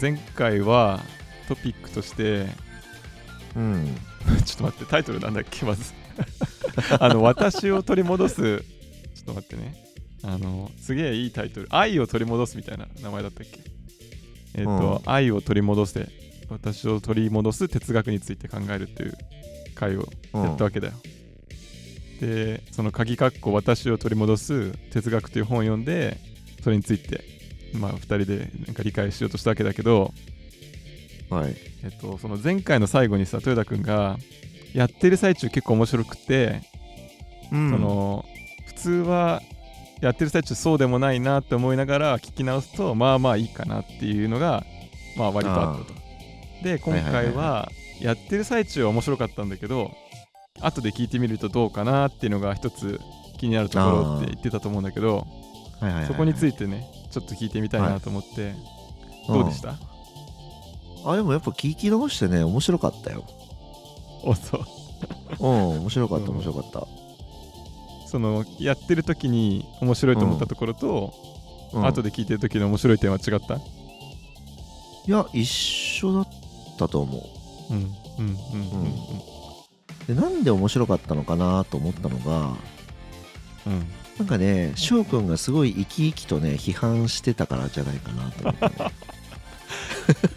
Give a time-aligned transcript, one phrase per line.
[0.00, 1.00] 前回は
[1.48, 2.46] トピックとして
[3.56, 3.96] うん。
[4.44, 5.92] ちょっと待ってタイトルなんだっけまず。
[7.00, 8.36] あの私を取り戻す。
[8.36, 9.74] ちょっと待ってね。
[10.22, 11.68] あのすげえいいタイトル。
[11.70, 13.60] 愛を取り戻すみたいな名前だったっけ？
[14.54, 16.08] えっ、と、愛を取り戻せ。
[16.50, 19.14] 私を取り戻す哲学について考えるっていう
[19.74, 20.94] 回をやったわけだよ、
[22.20, 26.18] でその鍵括弧私を取り戻す哲学という本を読んで
[26.62, 27.22] それについて
[27.74, 30.12] まあ2人でなんか理解しようとしたわけだけど
[31.30, 31.56] はい。
[31.84, 34.16] えっと、その前回の最後にさ豊田君が
[34.74, 36.62] やってる最中結構面白くて、
[37.52, 37.70] うん。
[37.70, 38.24] その
[38.66, 39.42] 普通は
[40.00, 44.64] やってる最中そうでもないなって思いながら聞き直すとまあまあいいかなっていうのが
[45.16, 45.94] まあ割とあったと。
[46.62, 49.92] で今回はやってる最中は面白かったんだけど
[50.60, 53.00] 後で聞いてみるとどうかなっていうのが一つ
[53.38, 55.26] 気になるところって言ってたと思うんだけど
[55.80, 56.06] はいはい。
[56.06, 58.54] そこについてねちょっと聞いてみたいなと思って、
[59.26, 59.76] どうでした、
[61.04, 63.24] あでもやっぱ聞き直してね面白かったよ。
[64.24, 64.64] おそう。
[65.40, 66.30] うん面白かったうん。
[66.36, 66.86] 面白かった、
[68.08, 71.14] そのやってる時に面白いと思ったところと、
[71.72, 71.86] うん。
[71.86, 73.56] 後で聞いてる時の面白い点は違った？
[73.56, 73.60] い
[75.10, 76.28] や一緒だっ
[76.78, 77.26] たと思
[77.70, 77.74] う。
[77.74, 77.84] んうん
[78.18, 78.92] うんうんう
[80.06, 82.56] でなんで面白かったのかなと思ったのが
[83.66, 83.86] うんうん
[84.18, 88.72] なんかね翔くんがすごい生き生きとね批判してたからじゃないかなと思って、ね、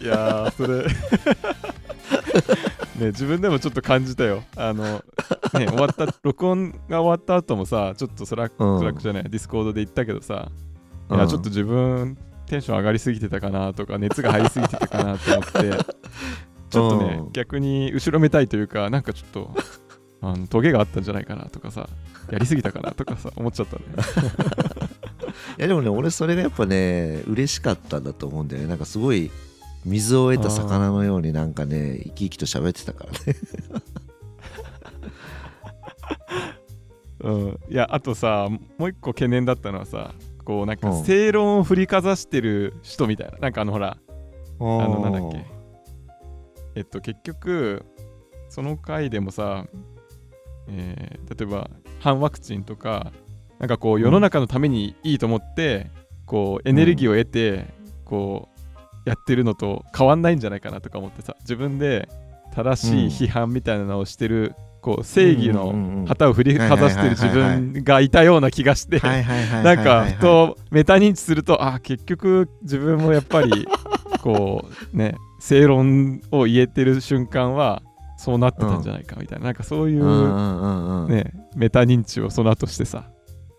[0.00, 0.86] いやーそれ。
[2.98, 4.44] ね自分でもちょっと感じたよ。
[4.56, 5.02] あの
[5.54, 8.78] ね終わった 録音が終わった後もさちょっとスラック、うん。
[8.78, 10.50] スラックじゃないディスコードで言ったけどさ、
[11.08, 11.16] うん。
[11.16, 12.16] いやちょっと自分
[12.46, 15.70] テンション上がりすぎてたかなとか熱が入りすぎてたかなと思って。
[16.70, 17.32] ちょっとね、うん。
[17.32, 19.54] 逆に後ろめたいというかなんかちょっと
[20.22, 21.88] あのトゲがあったんじゃないかなとかさ
[22.30, 23.82] やりすぎたかなとかさ 思っちゃったね。
[25.58, 28.68] いやでもね俺それがやっぱね嬉しかったんだと思うんだよね。
[28.68, 29.30] なんかすごい
[29.84, 33.18] 水を得た魚のようになんかね生き生きと喋ってたからね。
[37.24, 40.12] うん、いやあとさもう一個懸念だったのはさ
[40.44, 41.04] こうなんかうん。
[41.04, 43.96] 正論を振りかざしてる人みたいななんかあのほら
[44.60, 45.44] ああのなんだっけ。
[46.76, 47.84] えっと結局
[48.52, 49.64] その回でもさ、
[50.68, 53.12] えー例えば反ワクチンとか
[53.58, 55.90] なんかこう世の中のためにいいと思って、
[56.26, 57.66] こうエネルギーを得て、
[58.04, 58.48] こ
[59.06, 62.08] うやってるのと変わんないんじゃないかなとか思ってさ自分で
[62.54, 73.66] 正しい批判みたいなのをしてる、こう正義のの旗を振りかざしてる自分がいたような気がして、なんかふとメタ認知するとあ結局自分もやっぱり
[74.22, 77.82] こうね正論を言えてる瞬間は
[78.22, 81.10] そうなってたんじゃないかみたいな、なんかそういう、うんうんうんうん。
[81.10, 83.10] ねメタ認知をその後してさ、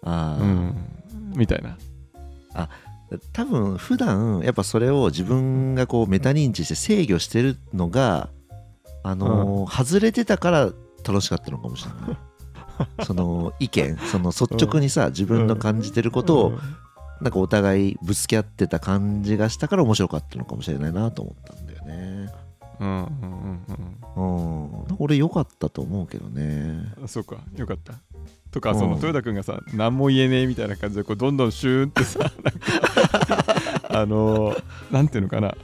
[0.03, 0.43] あー。
[0.43, 0.75] うん、
[1.35, 1.77] みたいな。
[3.31, 8.29] 多分普段やっぱそれを自分がこうメタ認知して制御してるのが
[9.03, 10.71] あのー外れてたから
[11.05, 12.17] 楽しかったのかもしれない。
[13.05, 16.53] その意見その率直にさ自分の感じてることを
[17.21, 22.22] なんかお互いぶつけ合ってた感じがしたから面白かったのかもしれないなと思ったんだよね
[22.83, 23.65] うんうん
[24.15, 26.43] うんうん俺良かったと思うけどね。
[26.97, 27.37] うんあそうか。
[27.55, 27.93] よかった。
[28.51, 28.79] とかうん。
[28.79, 32.31] その豊田君がさ何も言えねえみたいな感じでこうどんどんシューンってさ
[33.89, 35.55] あのーなんていうのかな。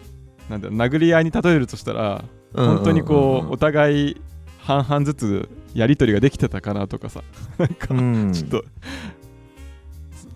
[0.49, 2.23] なんだ殴り合いに例えるとしたら
[2.55, 4.21] 本当にこうお互い
[4.59, 7.21] 半々ずつやり取りができてたかなとかさ。
[7.57, 8.33] なんかうん、うん。
[8.33, 8.63] ちょっと、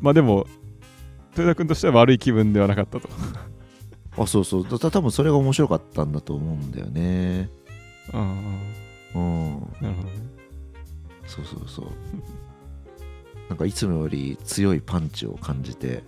[0.02, 0.46] まあでも
[1.32, 3.10] 豊田君としては悪い気分ではなかったと
[4.18, 4.68] あそうそう。
[4.68, 7.50] だ多分それが面白かったんだと思うんだよね。
[8.14, 8.74] うん
[9.16, 10.16] うんなるほどね。
[11.26, 11.88] そうそうそう。
[13.50, 16.04] なんかいつもより強いパンチを感じて。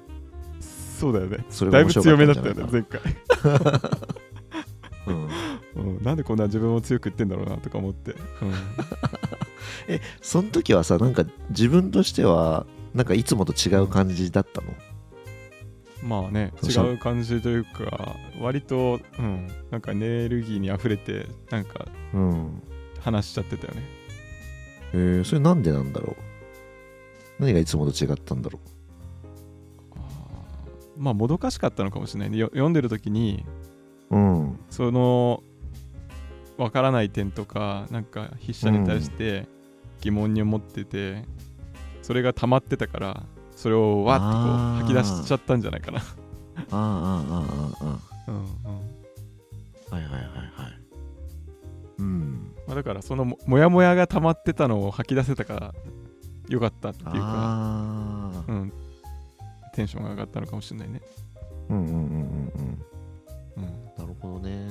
[0.60, 1.46] そうだよね。
[1.50, 3.02] それだいぶ強めだったよね前回、
[5.08, 5.30] うん、
[5.76, 8.18] うん、なんでこんな自分も強く言ってんだろうなとか思って、うん、
[9.88, 14.74] えその時はさなんか自分としてはなんかいつもと違う感じだったの？
[16.05, 22.61] まあね違う感じというか割と、うん、なんかエネルギーに溢れてなんかうん。
[23.02, 23.84] 話しちゃってたよね。
[24.93, 26.16] えー、それなんでなんだろう？
[27.37, 28.59] 何がいつもと違ったんだろ
[29.96, 29.99] あー
[30.97, 33.46] まあもどかしかったのかもしれない読んでる時に
[34.09, 34.59] ううん。
[34.72, 35.43] その
[36.57, 39.47] わからない点とかなんか筆者に対して
[40.02, 41.25] 疑問に思ってて、
[42.02, 43.23] それが溜まってたから
[43.66, 46.03] それをわっとこう吐き出しちゃったんじゃないかな、あ
[46.72, 47.46] ああああ
[47.82, 48.46] ああうんうん
[49.90, 50.26] あはいはいはいはい。
[51.97, 52.53] うん。
[52.67, 55.73] まあ、だからそのももやもやが溜まってたのを吐き出せたから
[56.47, 58.72] よかったっていうか、うん、
[59.73, 61.02] テンションが上がったのかもしれないね。
[61.70, 62.85] うんうんうんうんうん。
[63.58, 63.64] うん、
[63.97, 64.67] なるほどね。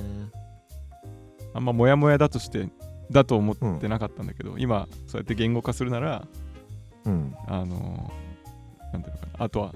[1.52, 2.68] あんまモヤモヤだとして
[3.10, 6.28] だと思ってなかったんだけど、今そうやって言語化するなら
[7.04, 7.34] うん。
[7.48, 8.12] あの
[8.94, 9.44] なんていうのかな。
[9.44, 9.74] あとは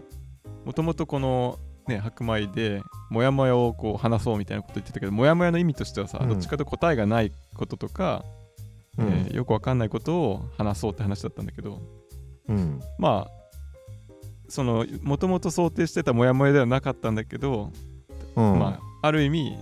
[0.65, 6.29] もともとこのね白米でモヤモヤをこう話そうみたいなこと言ってたけどモヤモヤの意味としてはさ、うん。
[6.29, 8.25] どっちかと答えがないこととか、
[8.97, 9.09] うん。
[9.09, 11.81] えーよくわかんないことを話そうって話だったんだけど
[12.49, 12.81] うん。
[12.99, 13.31] まあ
[14.49, 17.73] そのもともと想定してたモヤモヤではなかったんだけど、
[18.37, 18.59] うん。
[18.59, 19.59] まあある意味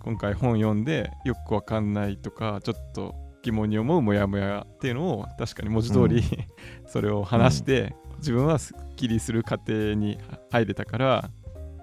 [0.00, 6.22] 今回本読んでよくわかんないとかちょっと疑問に思うモヤモヤっていうのを確かに文字通り、
[6.86, 10.18] それを話して、自分はすっきりする過程に
[10.50, 11.30] 入れたから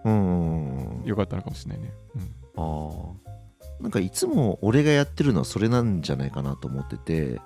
[0.05, 1.01] うん。
[1.05, 1.93] よかったのかもしれないね。
[2.15, 2.23] うん。
[2.55, 7.41] ああなんかいつも俺がやってるのはそれなんじゃないかなと思ってて。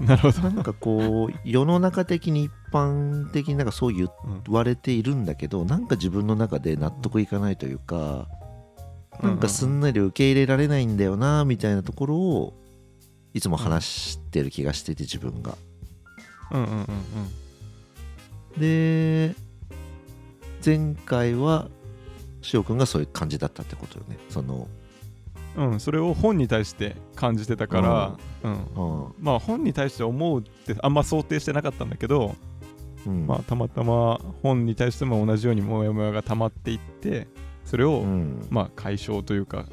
[0.00, 0.50] なるほど。
[0.50, 8.26] なんかこう世の中的に一般的になんかそう言うんわれているんだけどなんか自分の中で納得いかないというか
[9.22, 12.54] なんかすんなり受け入れられないんだよなみたいなところを
[13.34, 15.56] いつも話してる気がしてて自分が。
[16.50, 16.86] うんうんうん
[18.58, 19.34] で
[20.64, 21.68] 前回は
[22.42, 24.18] しおくんがそういう感じだったってことよね。
[24.28, 24.68] その
[25.56, 25.70] うん。
[25.72, 32.34] うん、それを本に対して感じてたから、うんうんまあ本に対して思うってあんま想定してなかったんだけど、
[33.06, 37.28] うんまあ、たまたま本に対しても同じようにモヤモヤが溜まっていって
[37.64, 39.66] それを、うんまあ解消というか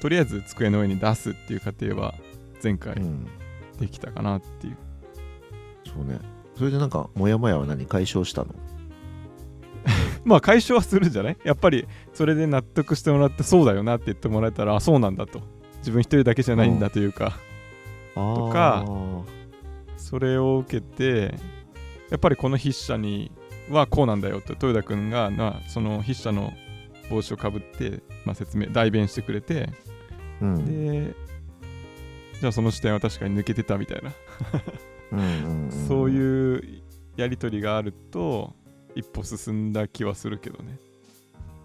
[0.00, 2.14] とりあえず机の上に出すっていう過程は
[2.62, 3.28] 前回うん
[3.78, 4.76] できたかなっていう、
[5.86, 6.20] そうね。
[6.60, 8.54] それでなんかモヤモヤは何解消したの？
[10.26, 11.36] まあ解消はするんじゃない？
[11.42, 15.40] やっぱりそれで納得してもらってそうだよなって言ってもらえたらあそうなんだと。
[15.78, 17.38] 自分一人だけじゃないんだというか、
[18.14, 18.84] とか
[19.96, 21.34] それを受けて
[22.10, 23.32] やっぱりこの筆者に
[23.70, 26.52] はこうなんだよって豊田君がなその筆者の
[27.08, 29.70] 帽子をかぶって、まあ、説明代弁してくれて。
[30.42, 31.06] うん。
[31.06, 31.14] で
[32.38, 34.10] じゃあその視点は確かに抜けてたみたいな、
[34.52, 34.89] うんうんん
[35.88, 36.82] そういう
[37.16, 38.54] やり取りがあると
[38.94, 40.78] 一歩進んだ気はするけどね、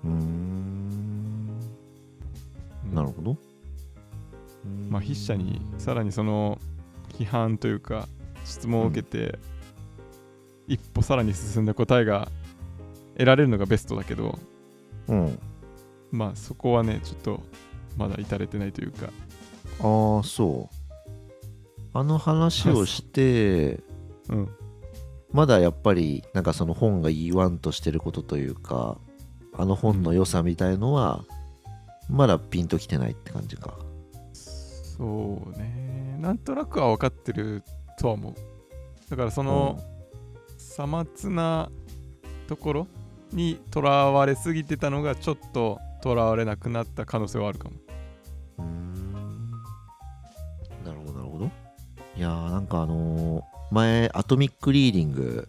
[0.03, 1.59] うん
[2.93, 3.37] なるほど。
[4.89, 6.59] まあ筆者にさらにその
[7.17, 8.07] 批判というか
[8.45, 9.37] 質問を受けて、
[10.67, 12.29] 一歩さらに進んだ答えが
[13.13, 14.37] 得られるのがベストだけど
[15.07, 15.39] うん。
[16.11, 17.41] まあそこはねちょっと
[17.97, 19.07] まだ至れてないというか
[19.81, 20.74] ああ、そう。
[21.95, 23.79] あの話をして、
[24.27, 24.49] うん。
[25.31, 28.97] まだやっぱりなんかその本が言わんとしてることというか、
[29.53, 31.23] あの本の良さみたいのは、
[32.09, 33.77] まだピンときてないって感じか。
[34.33, 36.17] そうね。
[36.19, 37.63] なんとなくは分かってる
[37.97, 38.33] とは思う。
[39.09, 39.79] だからその
[40.57, 41.71] さまつな
[42.47, 42.87] ところ
[43.31, 47.75] にとらわれすぎてたのがちょっととらわれなくなった可能性はあるかも
[52.17, 55.47] いやーなんかあのー前、アトミックリーディング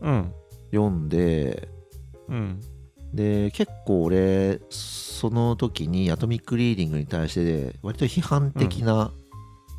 [0.00, 0.32] うん。
[0.72, 1.68] 読んで、
[2.28, 2.60] うん。
[3.12, 9.12] で結構俺その時にアトミックリーディングに対して割と批判的な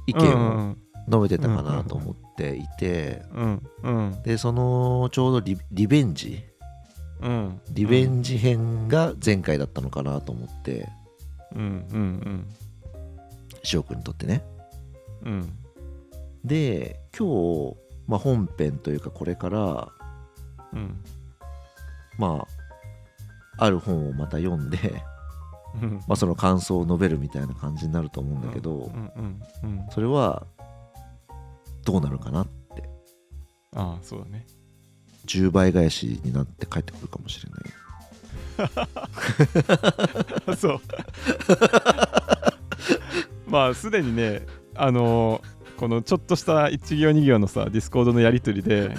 [0.08, 0.78] 意見をうん
[1.08, 3.62] 述べてたかなと思っていてうん。
[3.84, 4.24] うん。
[4.24, 6.40] でそのちょうどリリベンジ
[7.22, 7.62] うん。
[7.72, 10.88] リベンジ編が前回だったのかなと思って
[11.54, 11.62] うん。
[11.62, 12.48] うん。
[13.64, 14.44] 翔くんにとってね。
[15.26, 15.65] うんうん
[16.46, 17.76] で今日、
[18.08, 19.90] まあ、本編というかこれから
[20.74, 21.04] うん。
[22.18, 22.46] ま
[23.58, 24.78] あある本をまた読んで、
[25.82, 25.94] うん。
[26.08, 28.92] まあ、その感想を述べるみたいな感じになると思うんだけど、
[29.92, 30.46] それは
[31.86, 32.90] どうなるかなって。
[33.74, 34.46] ああそうだね。
[35.26, 37.40] 10倍返しになって帰ってくるかもし
[38.58, 40.56] れない。
[40.58, 40.82] そう。
[43.48, 48.96] まあすでにねあのーこのちょっとした1行2行のさディスコードのやり取りで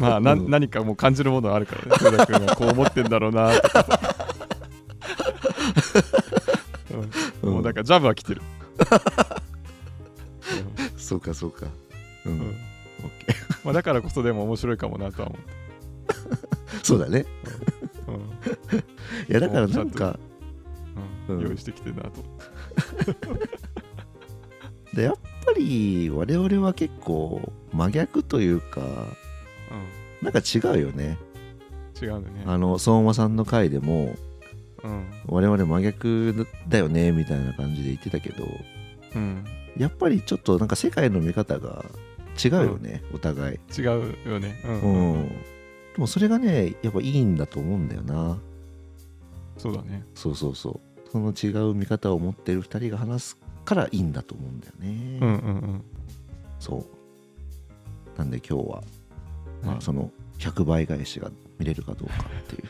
[0.00, 0.50] まあな、うん。
[0.50, 2.56] 何かもう感じるものがあるからね豊田君は。
[2.56, 4.16] こう思ってんだろうなとかさ、
[7.42, 7.54] うん。
[7.54, 8.42] もうだからジャブは来てる、
[10.80, 10.98] うん。
[10.98, 11.66] そうかそうか。
[12.26, 12.56] うん、うん。
[13.64, 15.40] まあ、だからこそでも面白いかもなとは思ー
[16.82, 17.24] そうだね。
[18.08, 18.18] う、うん。
[18.18, 18.22] い
[19.28, 20.18] やだからなんか
[21.28, 21.36] うん。
[21.36, 21.44] うん。
[21.44, 22.10] 用意してきてるなと。
[24.94, 28.80] でやっぱり我々は結構真逆というか
[30.20, 31.18] うなんか違うよね。
[32.00, 32.44] ん、違うね。
[32.46, 34.14] あの相馬さんの回でも
[34.84, 35.04] うん。
[35.26, 38.44] 我々真逆だよねみたいな感じで言ってたけど
[39.14, 39.44] うん、
[39.76, 41.84] やっぱりちょっとなんか世界の見方が
[42.42, 43.58] 違うよね、お互い。
[43.78, 44.58] 違うよね。
[44.64, 45.12] うん。
[45.14, 45.34] うん、で
[45.98, 48.38] もそれがねやっぱいいんだと思うんだよな。
[49.58, 50.04] そうだね。
[50.14, 51.10] そうそうそう。
[51.10, 55.36] その違う見方を持ってる2人が話すからいいんだと思うんだよね、うんうんう
[55.74, 55.84] ん。
[56.58, 58.18] そう。
[58.18, 58.82] なんで今日は、
[59.62, 62.68] まあ、はいその100倍返しが見れるかどうかっていう。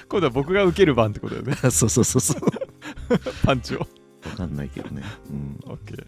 [0.08, 1.54] 今度は僕が受ける番ってことだよね。
[1.70, 2.40] そうそうそうそう。
[3.44, 3.86] パンチを。
[4.22, 5.02] 分かんないけどね。
[5.30, 5.60] うん。
[5.64, 6.06] OK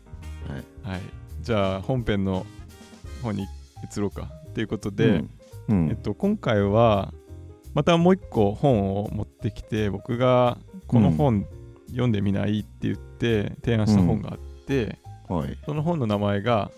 [0.49, 0.93] はい。
[0.93, 1.01] はい。
[1.43, 2.47] じゃあ本編の
[3.23, 3.47] 方に
[3.95, 4.31] 移ろうか。
[4.49, 5.09] っていうことで、
[5.69, 5.85] うん。
[5.85, 5.89] うん。
[5.91, 7.13] えっと、今回は
[7.75, 11.47] またもう一個本を持ってきて僕がこの本
[11.89, 15.59] 読んでみないって言って提案した本があって、はい。
[15.65, 16.71] その本の名前が、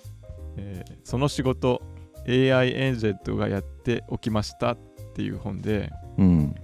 [0.57, 1.83] えーその仕事
[2.29, 4.79] AI エージェントがやっておきましたっ
[5.14, 6.55] ていう本でうん。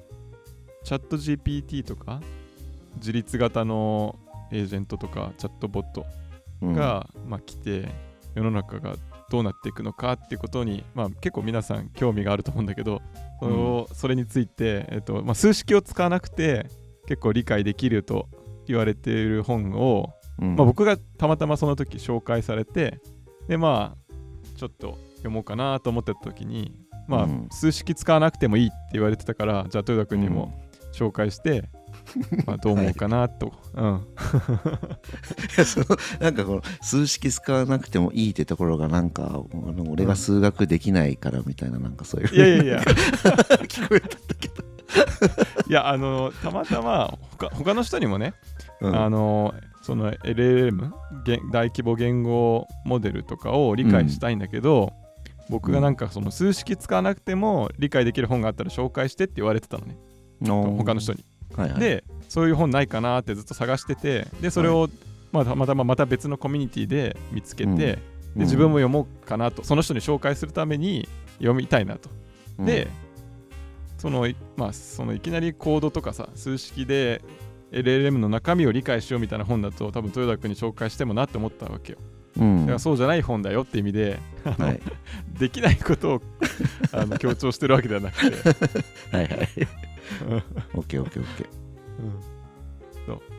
[0.85, 2.21] チャット GPT とか
[2.97, 4.19] 自立型の
[4.53, 6.07] エージェントとかチャットボット
[6.62, 6.75] うん。
[6.75, 7.88] が、まあ、来て
[8.35, 8.97] 世の中が
[9.31, 13.03] どうなっていくのかっていうことに、まあ、結構皆さん興味があると思うんだけど
[13.41, 16.67] そのそれについて、えっとまあ、数式を使わなくて
[17.09, 18.29] 結構理解できると
[18.69, 20.57] 言われている本を、うん。
[20.57, 23.01] まあ、僕がたまたまその時紹介されて
[23.49, 24.15] でまあ
[24.57, 26.75] ちょっと読もうかなと思ってた時に
[27.09, 27.49] まあ、うん。
[27.51, 30.53] 数式使わなくてもいいって言われてたからじゃあ豊田君にも
[30.93, 31.69] 紹介して、
[32.47, 33.87] まあどう思うかなと、 うん。
[33.95, 35.87] いやその
[36.21, 42.35] なんかこの数式使わなくてもいいってところがなんかあの俺が数学できないからみたいななんかそういう。
[42.35, 42.81] いやいやいや。
[43.69, 44.46] 聞こえたんだけど、
[45.69, 48.35] いやあのたまたま他他の人にもね、
[48.81, 48.97] うん。
[48.97, 50.93] あのその LLM
[51.25, 54.93] げ大規模言語モデルとかを理解したいんだけど、
[55.49, 59.97] 僕がなんかその数式使わなくても理解できる本があったら紹介してって言われてたのね。
[60.41, 61.25] 他の人に。
[61.55, 64.91] はいはい、でそういう本ないかなってずっと探しててでそれを、
[65.33, 67.76] まあ、たまたままた別のコミュニティで見つけて、うん。
[67.76, 68.00] で
[68.38, 72.11] 自分も読もうかなとその人に紹介するために読みたいなと。
[72.59, 72.67] うん。
[72.67, 72.88] で、
[74.07, 77.25] そのいまあそのいきなりコードとかさ数式で
[77.73, 81.99] LLM の中身を理解しようみたいな本だと多分豊田君に紹介してもなって思ったわけよ。
[82.39, 82.61] うん。
[82.61, 84.81] だからそうじゃない本だよって意味で、はい。
[85.41, 86.23] できないことを
[86.93, 88.37] あの強調してるわけではなくて、
[89.11, 89.49] はいはい。
[90.31, 90.43] うん。
[90.75, 91.49] オッケーオッケーオッケー。
[93.09, 93.36] うん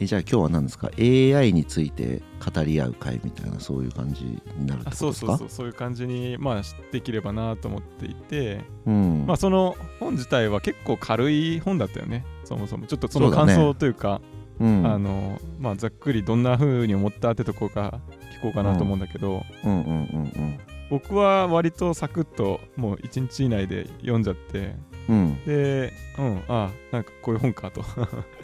[0.00, 2.22] えじゃあ今日は何ですか？AI について
[2.54, 6.62] 語り合う会みたいなそういう感じになるってそうそうそうそういう感じにまあ
[6.92, 9.24] できればなと思っていて、うん。
[9.26, 12.86] まあその本自体は結構軽い本だったよねそもそも。
[12.86, 14.20] ちょっとその感想というか
[14.60, 14.86] うん。
[14.86, 18.00] あのまあざっくりどんな風に思ったってとこが
[18.38, 20.58] 聞こうかなと思うんだけど、うんうんうんうん。
[20.90, 24.76] 僕は割とサクッともう1日以内で読んじゃって
[25.08, 25.44] うん。
[25.44, 27.84] でうんあなんかこういう本かと。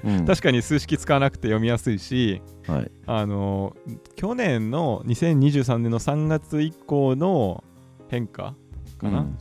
[0.04, 0.24] うん。
[0.26, 2.90] 確かに数式使わなくて読みやすいしはい。
[3.06, 3.76] あの
[4.16, 7.62] 去年の2023年の3月以降の
[8.08, 8.54] 変化
[8.98, 9.38] かな、うん。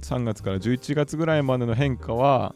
[0.00, 2.54] 3月から11月ぐらいまでの変化は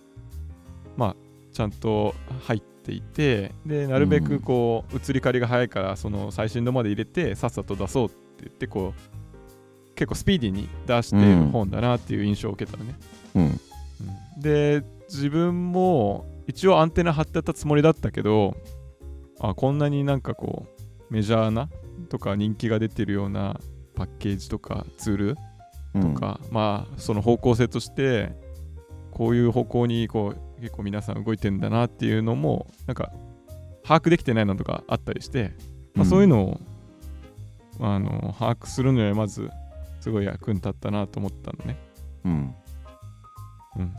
[0.97, 1.17] まあ
[1.53, 2.15] ちゃんと
[2.47, 12.95] 入っていてでなるべくこう移り変わりが早いからその最新度まで入れてさっさと出そうって言ってこう結構スピーディーに出している本だなっていう印象を受けたのね、
[13.37, 13.61] うん
[14.01, 14.41] うん。
[14.41, 18.57] で自分も一応アンテナ張ってたつもりだったけど
[19.41, 20.67] あこんなになんかこ
[21.11, 21.69] うメジャーな
[22.09, 23.61] とか人気が出てるような
[23.95, 25.37] パッケージとかツール
[25.95, 26.15] うん。
[26.15, 28.33] とか、まあその方向性として
[29.13, 33.13] こういう方向にこう結構皆さん動いてんだなっていうのもなんか
[33.85, 35.53] 把握できてないのとかあったりして、
[35.95, 36.61] まあ、そういうのを、
[37.81, 39.51] あの把握するのにはまず
[40.01, 41.77] すごい役に立ったなと思ったのね。
[42.25, 42.55] うん
[43.77, 43.95] うん、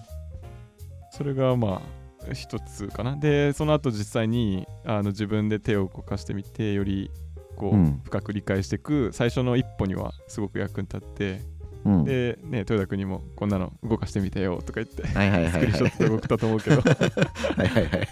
[1.12, 1.82] それがま
[2.30, 3.16] あ一つかな。
[3.16, 7.12] でその後実際にあの自分で手を動かしてみてより
[7.56, 8.02] こう、うん。
[8.04, 9.12] 深く理解していく。
[9.14, 11.42] 最初の一歩にはすごく役に立って。
[11.86, 12.04] うん。
[12.04, 15.52] でね豊田君にもこんなの動かしてみてよとか言ってはいはいはいはい。
[15.52, 16.82] スクリーンショットで送ったと思うけど。
[16.82, 18.08] はいはいはい。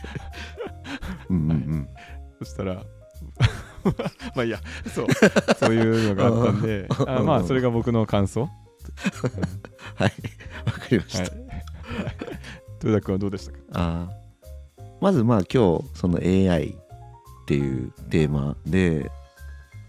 [1.29, 1.89] うんうんうん。
[2.39, 2.75] そしたら
[4.35, 4.59] まあいいや。
[4.93, 5.07] そう。
[5.57, 8.47] そういうのがあったんで あまあそれが僕の感想、うん
[9.95, 10.13] はい。
[10.65, 11.42] わかりました、はい
[12.83, 13.59] 豊田君はどうでしたか？
[13.73, 14.83] あー。
[15.01, 19.11] まずまあ今日その AI っていうテーマで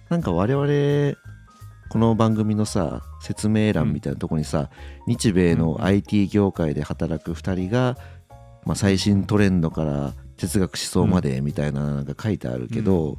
[0.08, 1.16] なんか我々
[1.90, 4.70] この番組のさ説明欄みたいなとこにさ、
[5.06, 7.96] 日米の IT 業界で働く2人が、
[8.64, 13.18] まあ、最新トレンドから哲学思想までみたいななんか書いてあるけど、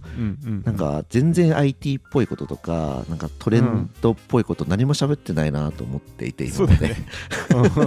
[0.63, 6.95] なんか全然 IT っぽいこととかなんかトレンドっぽいこと何も喋ってないなと思っていて今ね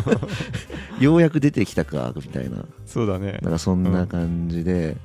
[1.01, 2.65] ようやく出てきたかみたいな。
[2.87, 3.39] そうだね。
[3.43, 4.97] なんかそんな感じで、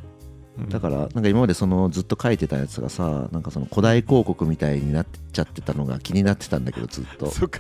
[0.70, 7.32] だからなんか今までそのずっと書いてたやつがさなんかその古代広告みたいになっちゃってたのが気になってたんだけどずっと。
[7.32, 7.60] そっか。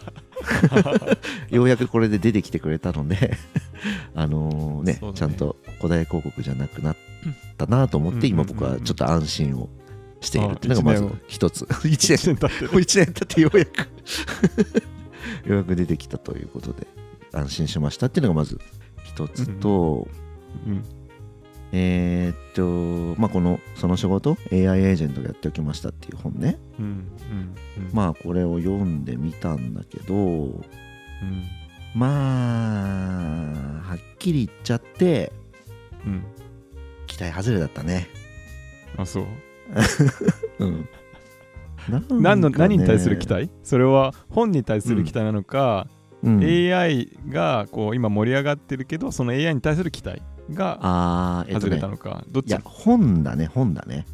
[1.50, 3.35] ようやくこれで出てきてくれたので
[4.13, 5.13] あのねね。
[5.15, 6.95] ちゃんと古代広告じゃなくなっ
[7.57, 9.69] たなと思って今僕はちょっと安心を
[10.21, 11.65] しているっていうのがまずあ一つ。
[11.65, 12.71] 1 1年年経ってる。
[12.71, 13.79] もう1年経ってようやく。
[15.50, 16.85] ようやく出てきたということで
[17.31, 18.59] 安心しましたっていうのがまず
[19.03, 20.07] 一つと、
[20.67, 20.83] うん
[21.75, 26.60] えーっとまあこのその仕事 AI エージェントがやっておきましたっていう本ね。
[26.80, 27.89] うんうんうん。
[27.92, 30.62] まあこれを読んでみたんだけどうん。
[31.96, 35.34] まあはっきり言っちゃって
[36.06, 36.24] うん。
[37.08, 38.08] 期待外れだったね。
[38.96, 39.25] あそう。
[40.60, 40.89] うん。
[41.89, 42.22] なんかね。
[42.22, 43.50] 何の何に対する期待？
[43.63, 45.88] それは本に対する期待なのか、
[46.22, 46.39] うん。
[46.39, 50.22] AI がこう今盛り上がってるけどその AI に対する期待？
[50.51, 52.50] があーえっとね外れたのか、どっち？
[52.50, 54.05] いや本だね本だね。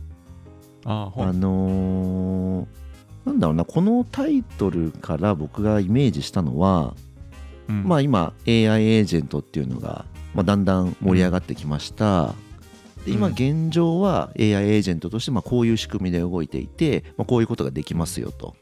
[0.86, 1.39] ああ本。
[1.39, 2.67] のー
[3.25, 6.95] なんだろうなこのタイトルから僕がイメージしたのは、
[7.67, 7.83] うん。
[7.83, 12.33] まあ今 AI エージェントっていうのが、まあ、だんだん盛り上がってきました、
[13.05, 13.33] で今うん。
[13.33, 18.55] 現状は AI エージェントとしてまあこういう仕組みで動いていて、まあ、こういうことができますよと。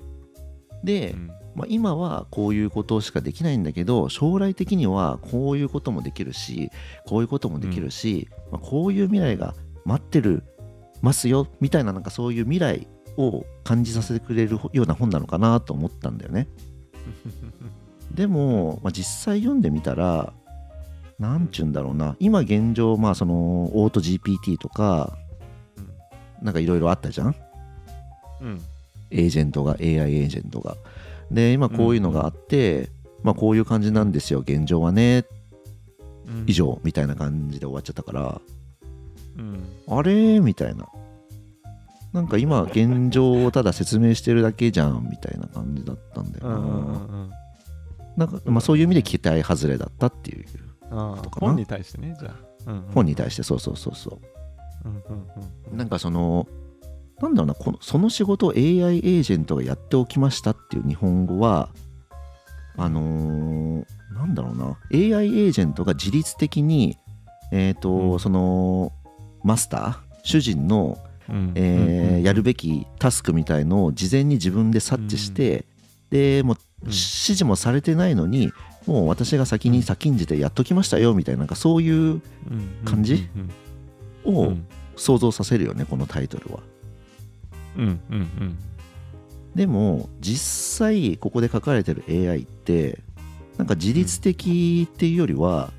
[0.84, 6.70] で、うんまあ、今はこういうことしかできないんだけど将来的にはこういうこともできるし
[7.08, 10.44] こういうこともできるし、まあ、こういう未来が待ってる
[11.02, 12.88] ますよみたいななんかそういう未来
[13.18, 16.48] を感じさせてくれるような本なのかなと思ったんだよね。
[18.14, 20.34] でも、まあ、実際読んでみたら
[21.18, 22.16] なんちゅうんだろうな。
[22.20, 23.34] 今現状まあその
[23.76, 25.18] オート GPT とか
[26.44, 27.36] なんかいろいろあったじゃん？
[28.42, 28.62] うん。
[29.10, 30.76] エージェントが AI エージェントが
[31.32, 32.90] で今こういうのがあって、
[33.24, 35.26] まあこういう感じなんですよ現状はね。
[36.28, 36.44] うん。
[36.48, 38.42] 以上みたいな感じで終わっちゃったから。
[39.38, 39.64] うん。
[39.88, 40.40] あれ？
[40.40, 40.88] みたいな。
[42.14, 47.32] なんか今現状をただ説明してるだけじゃんみたいな感じだったんだようんうんなうん。
[48.16, 50.46] なんか、まあ、そういう意味で期待外れだったっていう
[50.90, 51.48] ああとかな。
[51.48, 52.36] 本に対してねじゃあ、
[52.72, 54.20] うんうん本に対してそうそうそうそ
[54.86, 54.88] う。
[54.88, 55.28] んうん
[55.74, 56.48] うなんかその
[57.22, 61.70] なんだろうなこのその仕事を AI エージェントがやっておきましたっていう日本語は
[62.78, 64.78] あのーなんだろうな。
[64.92, 66.98] AI エージェントが自律的に
[67.52, 68.20] えっ、と、うん。
[68.20, 68.92] その
[69.44, 70.98] マスター主人の、
[71.30, 71.52] うん。
[71.56, 75.66] えーやるべべきタスクみたいのを事前に自分で察知して、
[76.10, 76.88] でもううん。
[76.88, 78.52] 指示もされてないのに
[78.86, 82.22] もう私が先に先んじてやっときましたよみたいななんかそういう
[82.86, 83.28] 感じ
[84.24, 84.66] をうん。
[84.96, 86.60] 想像させるよねこのタイトルは。
[87.78, 88.58] うんうんうん。
[89.56, 93.00] でも実際ここで書かれてる AI って
[93.58, 95.72] なんか自律的っていうよりは、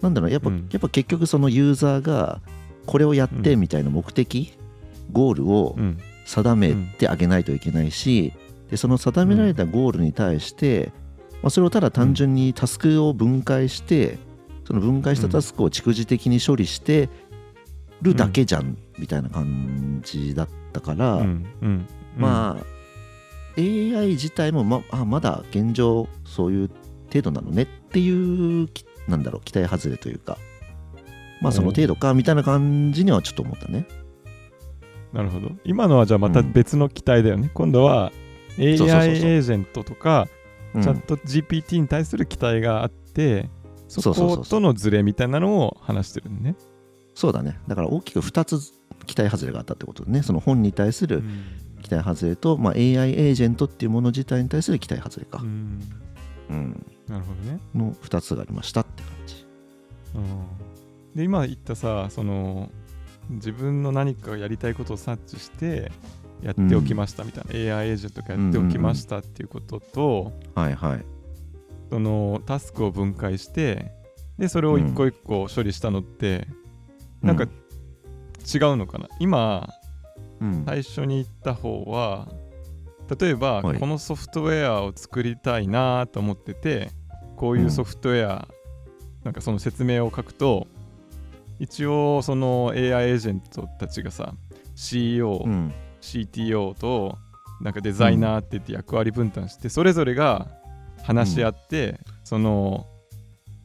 [0.00, 0.68] なんだろうやっぱ、うん。
[0.70, 2.40] やっぱ結局そのユーザーが
[2.86, 4.52] これをやってうんみたいな目的、
[5.12, 5.98] ゴールをうん。
[6.24, 8.32] 定めてあげないといけないし、
[8.70, 10.92] でその定められたゴールに対して、
[11.42, 14.18] まあ、それをただ単純にタスクを分解して、
[14.64, 17.08] その分解したタスクを蓄次的に処理して
[18.02, 21.86] るだけじゃん、みたいな感じだったから、うんうん
[22.16, 22.66] まあ
[23.58, 26.70] AI 自体もまあまだ現状そういう
[27.08, 30.38] 程度なのねっていうきなんだろう期待外れというか
[31.42, 33.86] まあその程度かみたいな感じにはちょっと思ったね。
[35.12, 35.50] なるほど。
[35.64, 38.12] 今のはじゃあまた別の期待だよね、今度は
[38.58, 39.16] AI エそうそうそう。
[39.16, 40.28] そうージェントとか
[40.74, 40.82] うん。
[40.82, 43.50] チャット GPT に対する期待があって、
[43.88, 44.44] そそうそうそうそう。
[44.44, 46.56] ことのズレみたいなのを話してるね。
[46.58, 46.71] そう
[47.32, 47.58] だね。
[47.68, 48.72] だから大きく2つ
[49.06, 50.22] 期待外れがあったってことでね。
[50.22, 51.22] その本に対する
[51.82, 55.40] 期待外れと、まあ、AI エージェントっていうもの自体に対する期待外れか。
[55.42, 55.80] う、ん。
[56.50, 57.60] うん、なるほどね。
[57.74, 59.46] の2つがありましたって感じ。
[60.14, 61.16] うん。
[61.16, 62.70] で今言ったさその
[63.28, 65.92] 自分の何かやりたいことを察知して
[66.42, 71.04] やっておきましたみたいな、AI エージェントがやっておきましたっていうことと、はいはい。
[71.90, 73.92] そのタスクを分解して
[74.38, 76.48] でそれを一個一個処理したのって、
[77.22, 77.50] なんか違う
[78.76, 79.08] のかな？
[79.20, 79.68] 今
[80.40, 82.26] うん、最初に言った方は
[83.20, 83.78] 例えば、はい。
[83.78, 86.90] このソフトウェアを作りたいなと思ってて
[87.36, 88.48] こういうソフトウェア、
[89.22, 90.66] なんかその説明を書くと
[91.60, 94.34] 一応その AI エージェントたちがさ
[94.74, 97.18] CEO、うん、CTO と
[97.60, 100.48] なんかデザイナーって言って役割分担して、それぞれが
[101.04, 102.86] 話し合って、その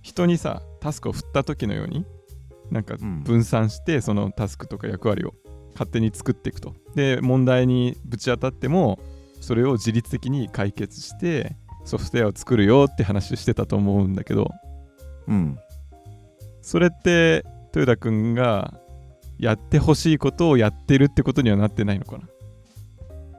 [0.04, 2.06] 人にさタスクを振った時のように
[2.72, 3.24] なんかうん。
[3.24, 5.34] 分散してそのタスクとか役割を
[5.74, 6.76] 勝手に作っていくと。
[6.96, 9.00] で問題にぶち当たっても
[9.42, 14.52] それを自律的に解決してソフトウェアを作るよって話してたと思うんだけど。
[15.28, 15.58] うん、
[16.62, 18.80] それって豊田くんが
[19.38, 22.28] やってほしいことをやってるってことにはなってないのかな。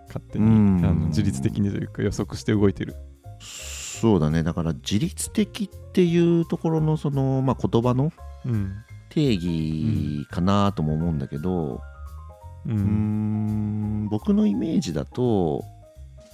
[0.06, 0.84] 勝手にうん。
[0.84, 2.94] あの自律的にというか予測して動いてる。
[3.40, 4.42] そうだね。
[4.42, 8.12] だから自律的っていうところのその、まあ、言葉の
[8.46, 8.74] うん
[9.10, 11.80] 定義かなとも思うんだけど
[12.66, 15.64] ううーんん僕のイメージだと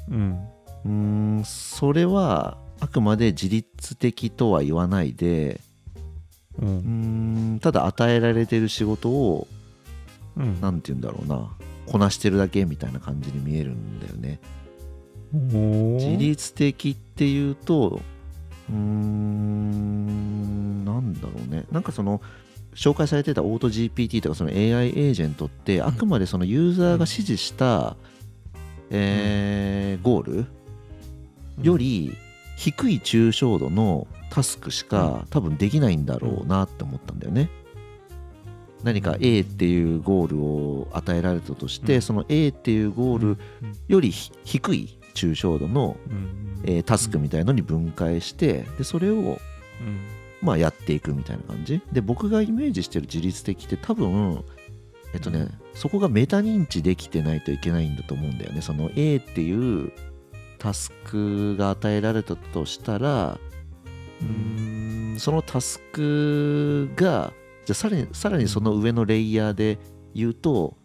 [0.09, 0.39] うん。
[0.85, 0.91] うー
[1.41, 5.61] んそれはあくまで自律的とは言わないで
[6.59, 9.47] ううーんんただ与えられてる仕事を
[10.37, 10.61] うん。
[10.61, 11.51] 何て言うんだろうな
[11.87, 14.41] こなしてるだけみたいな感じに見えるんだよね。
[15.33, 18.01] 自律的っていうと
[18.71, 21.65] うーんなんだろうね。
[21.73, 22.21] なんかその
[22.75, 27.97] 紹介されてたオート GPT とかその AI エージェントってあくまでそのユーザーが指示した、
[28.91, 30.47] えーゴール
[31.63, 32.17] より
[32.57, 37.49] 低い抽象度のタスクしか多分できないんだろうなって思ったんだよね。
[38.83, 42.03] 何か A っていうゴールを与えられたとして、うん。
[42.03, 43.39] その A っていうゴール
[43.89, 46.63] よりひ低い抽象度の、うん。
[46.65, 49.39] えータスクみたいのに分解してでそれをうん
[50.45, 51.81] まあやっていくみたいな感じ。
[51.91, 54.45] で僕がイメージしてる自律的って多分
[55.15, 58.61] えっとねそこがメタ認知できてないといけないんだと思うんだよね。
[58.61, 59.93] その A っていう
[60.59, 63.39] タスクが与えられたとしたら
[65.19, 67.33] そのタスクが
[67.65, 69.79] じゃあさらにさらにその上のレイヤーで
[70.15, 70.77] 言うと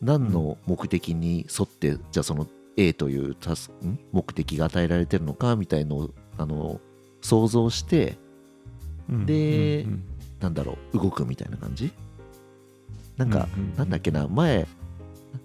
[0.00, 3.98] 何の目的に沿ってじゃあその A というタスん？
[4.12, 6.80] 目的が与えられてるのかみたいのをあの
[7.22, 8.18] 想像して
[9.08, 10.04] うんでうん。
[10.40, 11.92] なんだろう動くみたいな感じ？
[13.16, 13.76] なんか、うんうんうん。
[13.76, 14.66] なんだっけな前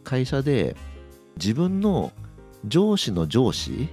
[0.04, 0.76] 会社で
[1.38, 2.12] 自分の
[2.66, 3.88] 上司の上司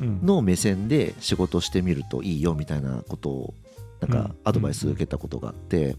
[0.00, 0.20] うん。
[0.24, 3.54] の目線で仕事してみるといいよみたいなことを
[4.00, 4.36] なんかうん。
[4.44, 5.96] アドバイス受けたことがあって、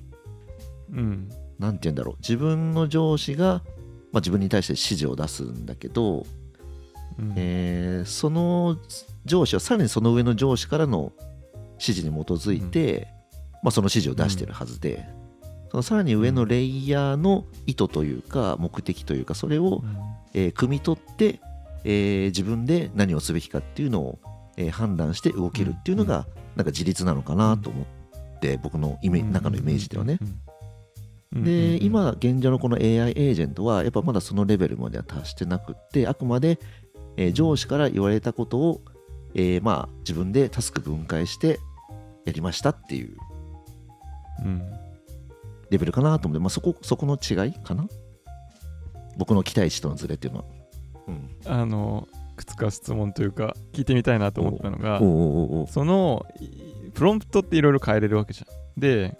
[0.91, 1.29] うん。
[1.59, 3.61] なんて言うんだろう自分の上司が、
[4.11, 6.25] まあ、自分に対して指示を出すんだけど、
[7.19, 7.33] うん。
[7.35, 8.77] えーその
[9.25, 11.11] 上司はさらにその上の上司からの
[11.81, 13.07] 指示に基づいて、
[13.63, 15.05] まあ、その指示を出してるはずで、
[15.71, 19.83] そのさらに上のレイヤーの意図というか目的というかそれを、
[20.33, 21.39] えー汲み取って、
[21.83, 24.19] えー自分で何をすべきかっていうのを、
[24.57, 29.31] えー判断して動けるっていうのが、なんか自立なのかなと思って僕のイメうん。
[29.31, 30.19] 中のイメージではね。
[31.33, 36.59] で今現状のこの AI エージェントはやっぱまだそのレベルまでは達してなくってあくまで、
[37.15, 38.81] えー上司から言われたことを、
[39.33, 41.59] えーまあ自分でタスク分解して
[42.25, 43.17] やりましたっていう。
[44.43, 44.61] うん。
[45.69, 47.87] レベルかなと思って、まあ、そこそこの違いかな？
[49.17, 50.45] 僕の期待値とのズレっていうのは。
[51.07, 54.99] うん、あのいくつか質問というか聞いてみたいなと思ったのが
[55.71, 58.43] そのいプロンプトっていろいろ変えれるわけじゃ
[58.77, 58.79] ん。
[58.79, 59.17] で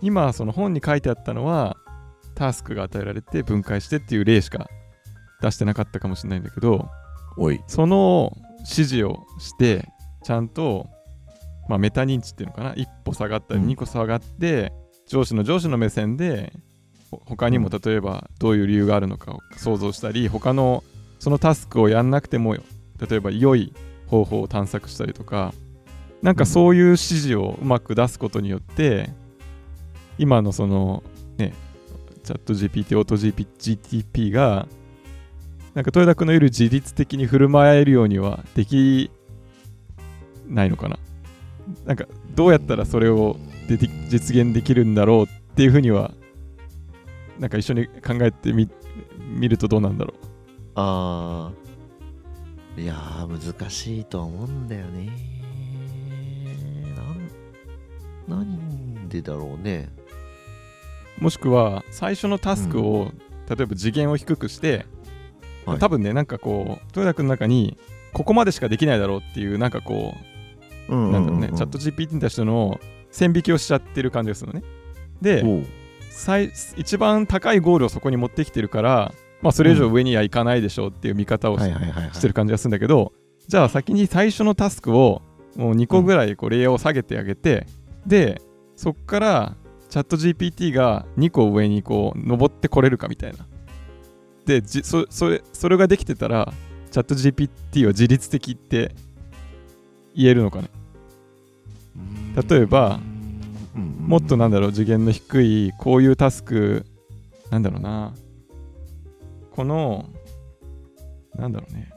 [0.00, 1.76] 今その本に書いてあったのは
[2.34, 4.68] タスクが与えられて分解してっていう例しか
[5.40, 6.88] 出してなかったかもしれないんだけど
[7.36, 7.60] おい。
[7.66, 9.88] その指示をして
[10.24, 10.88] ちゃんと、
[11.68, 12.74] まあ、メタ認知っていうのかな？
[12.74, 13.66] 一歩下がったりうん。
[13.66, 14.72] 二個下がって、
[15.06, 16.52] 上司の上司の目線で
[17.10, 17.80] ほ他にもうん。
[17.80, 20.82] 例えばどういう理由があるのかを想像したり他の
[21.18, 23.72] そのタスクをやんなくても例えば良い
[24.06, 25.52] 方法を探索したりとか
[26.22, 29.10] なんかそういう指示をうまく出すことによって
[30.18, 31.02] 今のその
[31.36, 31.52] ね
[32.22, 34.66] チャット GPT オート GTP が
[35.74, 39.10] なんか豊田君のいる自律的に振る舞えるようにはでき
[40.46, 40.98] ないのかな？
[41.84, 43.36] なんかどうやったらそれを
[44.08, 46.12] 実現できるんだろうっていうふうには
[47.38, 48.68] なんか一緒に考えてみ
[49.18, 50.14] 見るとどうなんだろ
[50.74, 55.32] あーいやー難しいとは思うんだよね。
[58.28, 59.90] なんでだろうね。
[61.20, 63.10] うもしくは最初のタスクを、
[63.48, 64.86] 例えば次元を低くして、
[65.66, 65.78] はい。
[65.78, 67.78] 多分ねなんかこう豊田君の中に
[68.12, 70.31] ここまでしかできないだろうっていうなんかこううん
[70.88, 74.66] なんだろうね、チャット GPT に対しての線引きをしちゃってる感じがするのね。
[75.20, 75.44] で、
[76.10, 83.12] 最一番高いゴールをそこに持ってきてるから、まあ、それ以上上にはいかないでしょうっていう見方をし,、てる感じがするんだけど、
[83.48, 85.22] じゃあ先に最初のタスクを
[85.56, 87.66] もう2個ぐらいこうレイヤーを下げてあげて、
[88.06, 88.40] で、
[88.76, 89.56] そっから
[89.88, 93.46] チャット GPT が2個上にこう登ってこれるかみたいな。
[94.46, 96.52] で、じそそれそれができてたら、
[96.90, 98.94] チャット GPT は自律的って
[100.14, 100.68] 言えるのかね？
[102.48, 103.00] 例えば
[103.74, 106.84] もっとなんだろう次元の低いこういうタスク
[107.50, 108.14] なんだろうな。
[109.50, 110.08] この
[111.34, 111.90] なんだろうね。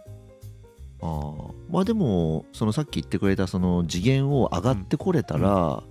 [1.02, 1.54] あー。
[1.70, 5.84] まあでもそのさっき言ってくれたその次元を上がってこれたら、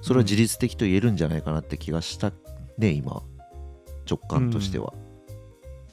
[0.00, 2.32] それは自律的と言えるんじゃないかなって気がした
[2.78, 3.22] ね今。
[4.10, 4.92] 直感としては、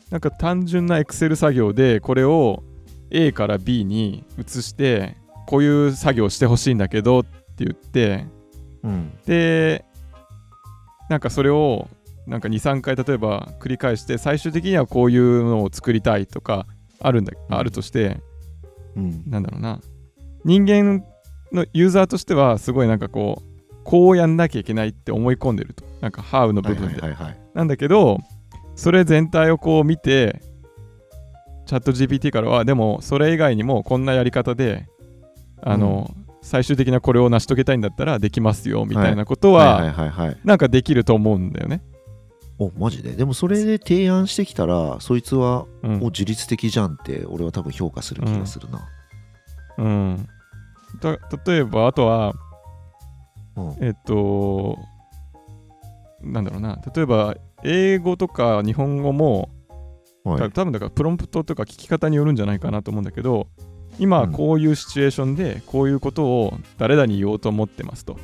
[0.10, 2.64] なんか単純な Excel 作業でこれを
[3.12, 5.16] A から B に移して
[5.50, 8.28] こういう作業をしてほしいんだけどって言って
[8.84, 9.18] うん。
[9.26, 9.84] で
[11.10, 11.88] なんかそれを
[12.28, 16.68] なんか23回例えば繰り返して最終的にはこういうのを作りたいとか
[17.00, 18.18] あるんだあるとして
[18.96, 19.24] うん。
[19.26, 19.82] なんだろうな。
[20.46, 21.04] 人間
[21.52, 25.84] のユーザーとしてはすごいなんかこうこうやんなきゃいけないって思い込んでると。
[26.00, 27.02] なんか How のはい部分で
[27.56, 28.20] なんだけど
[28.76, 30.44] それ全体をこう見て
[31.66, 34.88] チャット GPT からはでもそれ以外にもこんなやり方で
[35.62, 39.94] あの、最終的なこれを成し遂げたいんだったらできますよみたいなことは、
[40.44, 41.82] なんかできると思うんだよね。
[42.62, 43.14] おマジで？
[43.14, 48.82] でもそれで提案してきたらそいつはう自律的じゃんって俺は多分評価する気がするな、
[49.78, 50.28] うん、
[51.00, 51.12] た
[51.50, 52.34] 例えばあとは
[53.56, 53.78] うん。
[53.80, 54.78] えっと
[56.22, 56.82] なんだろうな。
[56.94, 59.50] 例えば英語とか日本語も
[60.26, 60.40] はい。
[60.40, 63.48] た多分だからプロンプトとか聞き方によるんじゃないかなと思うんだけど
[64.00, 68.18] 今はこういうシチュエーションでこういうことを誰々に言おうと思ってますと。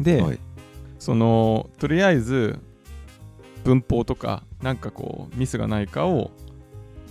[0.00, 0.38] で、はい
[0.98, 2.58] そのとりあえず
[3.64, 6.30] 文法とかなんかこうミスがないかを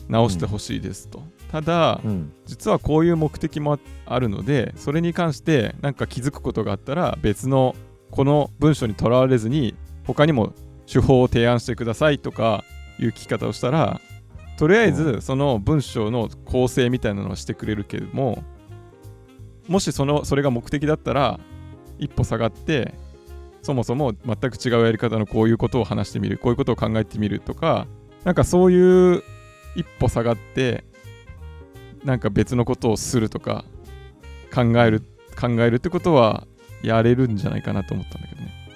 [0.10, 1.24] 直してほしいですと。
[1.52, 7.76] ただうん実はこういう目的もああるのでそれに関してなんか気づくことがあったら別の
[8.12, 9.76] この文章にとらわれずに
[10.06, 10.54] 他にも
[10.86, 12.64] 手法を提案してくださいとか
[13.00, 14.02] いう聞き方をしたら
[14.58, 18.44] とりあえずその文章の構成みたいなのはしてくれるけども
[19.68, 21.40] もしそのそれが目的だったら
[22.00, 22.96] 一歩下がって
[23.62, 27.88] そもそも全く違うやり方のこういうことを話してみるこういうことを考えてみるとか
[28.24, 29.24] なんかそういう
[29.76, 30.84] 一歩下がって
[32.04, 33.64] なんか別のことをするとか
[34.54, 35.02] 考える
[35.40, 36.48] 考えるってことは
[36.82, 38.67] やれるんじゃないかなと思ったんだけどね。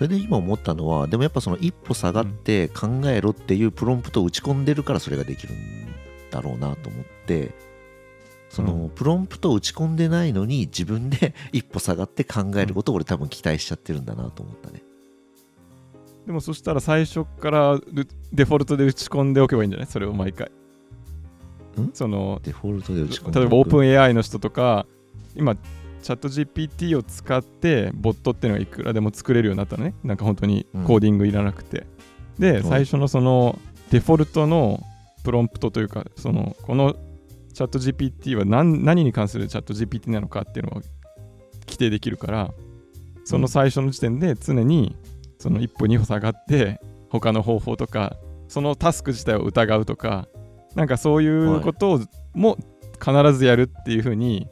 [0.00, 5.58] それで今思ったのはでもやっぱその一歩下がって考えろっていうプロンプトを打ち込んでるからそれができるん
[6.30, 7.50] だろうなと思って
[8.48, 14.80] そのプロンプトを打ち込んでないのに自分で一歩下がって考えることを俺多分期待しちゃってるんだなと思ったね。
[16.24, 19.86] でもそしたら最初からルデフォルトで打ち込んでおけばいいんじゃない？
[19.86, 20.50] それを毎回。
[21.78, 21.90] ん？
[21.92, 24.86] そのデフォルトで打ち込んで例えばオープン AI の人とか
[25.36, 25.58] 今
[26.02, 29.94] チャット GPT を使ってボットっていうのがいくらでも作れるようになったのね。
[30.02, 31.86] なんか本当にコーディングいらなくて、
[32.38, 33.58] でうん最初のその
[33.90, 34.80] デフォルトの
[35.24, 36.94] プロンプトというかそのこの
[37.52, 40.80] チャット GPT は何何に関するチャット GPT なのかっていうのを
[41.66, 42.54] 規定できるから
[43.24, 44.96] その最初の時点で常に
[45.38, 48.16] その一歩二歩下がって他の方法とか
[48.48, 50.28] そのタスク自体を疑うとか
[50.74, 52.00] なんかそういうことを
[52.34, 52.56] も
[53.00, 54.48] 必ずやるっていう風に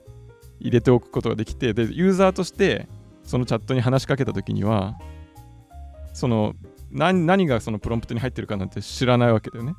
[0.60, 2.88] 入れておくことができてでユーザーとして
[3.24, 4.98] そのチャットに話しかけた時には
[6.14, 6.54] その
[6.90, 9.74] 何何がそのプロンプトに入ってるかなんて知らないわけだよね。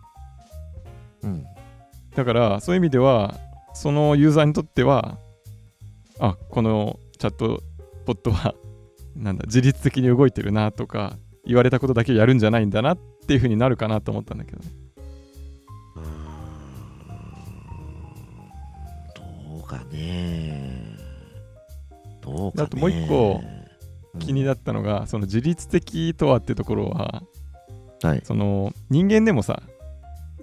[1.24, 1.46] うん。
[2.16, 3.36] だからそういう意味では
[3.74, 5.18] そのユーザーにとっては
[6.20, 7.64] あこのチャット
[8.06, 8.56] ボットは
[9.16, 14.66] なんだ自律的に動いてるなとか言われたことだけやるんじゃないんだなっていう風になるかなと思ったんだけどね。
[19.16, 20.69] どうかね
[22.38, 22.64] どうかね。
[22.64, 24.20] あともう一個うん。
[24.20, 27.22] 気になったのが、その自律的とはってところは
[28.02, 28.22] はい。
[28.24, 29.62] その人間でもさ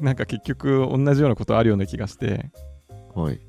[0.01, 2.51] なんか結局同じようなことあるような気がして
[3.15, 3.41] はい。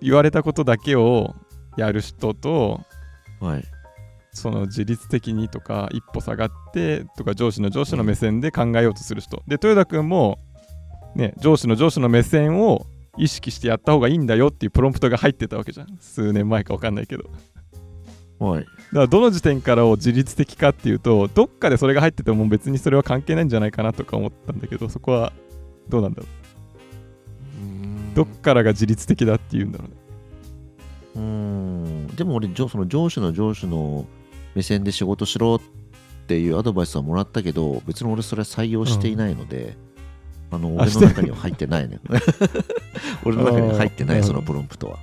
[0.00, 1.34] 言われたことだけを
[1.76, 2.80] やる人と
[3.40, 3.64] はい。
[4.32, 10.38] その自律的にとか一歩下がってとか上司の上司の目線で考えようとする人、で豊田君も
[11.16, 12.86] ね上司の上司の目線を
[13.18, 15.98] 意識してやった方がいいんだよっていうプロンプトが入ってたわけじゃん。
[16.00, 17.24] 数年前か分かんないけど。
[17.24, 25.32] だかはいらどの時点からを自律的かっていうとどっかでそれが入ってても別にそれは関係ないんじゃないかなとか思ったんだけどそこは
[25.88, 26.26] どうなんだろ
[28.12, 28.14] う？
[28.14, 29.94] どっからが自律的だっていうんだろうね。
[31.16, 32.06] うーん。
[32.14, 34.06] でも俺上その上司の上司の
[34.54, 35.60] 目線で仕事しろっ
[36.28, 39.76] ていうアドバイスはもらったけど別に俺それは採用していないので、
[40.50, 42.00] あのあ俺の中には入ってないね。
[43.24, 44.98] 俺の中には入ってないそのプロンプトは。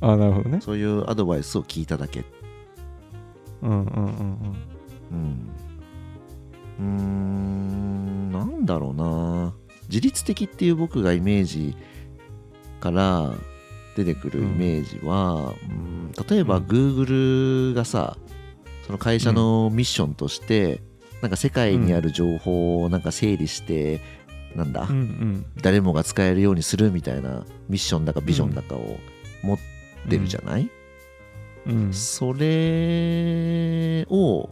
[0.00, 0.60] ああなるほどね。
[0.60, 2.24] そういうアドバイスを聞いただけ。
[3.62, 4.56] うんうんうん
[5.10, 5.48] うん。
[6.78, 8.32] うーん。
[8.32, 9.54] なんだろうな。
[9.88, 11.74] 自律的っていう僕がイメージ
[12.80, 13.32] から
[13.96, 16.64] 出てくるイメージは、うん例えばうん。
[16.64, 18.16] Google がさ
[18.86, 20.82] その会社のミッションとして、
[21.22, 24.00] なんか世界にある情報をなんか整理して、
[24.54, 25.46] なんだ、うんうん。
[25.62, 28.98] 誰もが使えるようにするみたいなミッションだかビジョンだかを
[29.42, 29.58] 持っ
[30.08, 30.70] てるじゃない、
[31.66, 31.92] うん。
[31.92, 34.50] それを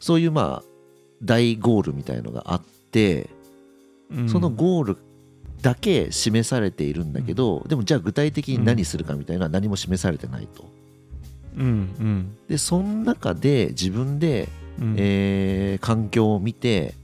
[0.00, 0.68] そういうまあ
[1.22, 3.30] 大ゴールみたいのがあって
[4.10, 4.28] うん。
[4.28, 4.96] そのゴール
[5.62, 10.68] だけ示されているんだけど、でもじゃあ具体的に何するかみたいなのは何も示されてないと。
[11.56, 11.68] うんう
[12.02, 12.36] ん。
[12.48, 14.48] でその中で自分で、
[14.80, 14.94] うん。
[14.98, 16.94] えー環境を見て